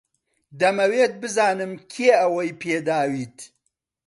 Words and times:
دەمەوێت 0.59 1.13
بزانم 1.21 1.71
کێ 1.93 2.11
ئەوەی 2.19 2.57
پێداویت. 2.61 3.37